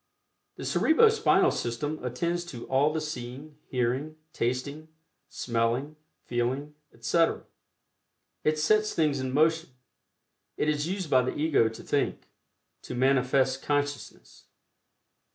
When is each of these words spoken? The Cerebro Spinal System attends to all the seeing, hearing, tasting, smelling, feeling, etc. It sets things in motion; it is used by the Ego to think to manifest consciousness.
The 0.55 0.65
Cerebro 0.65 1.09
Spinal 1.09 1.51
System 1.51 2.03
attends 2.03 2.43
to 2.45 2.65
all 2.65 2.91
the 2.91 2.99
seeing, 2.99 3.59
hearing, 3.67 4.17
tasting, 4.33 4.87
smelling, 5.29 5.95
feeling, 6.25 6.73
etc. 6.91 7.43
It 8.43 8.57
sets 8.57 8.95
things 8.95 9.19
in 9.19 9.31
motion; 9.31 9.69
it 10.57 10.67
is 10.67 10.87
used 10.87 11.11
by 11.11 11.21
the 11.21 11.35
Ego 11.37 11.69
to 11.69 11.83
think 11.83 12.27
to 12.81 12.95
manifest 12.95 13.61
consciousness. 13.61 14.45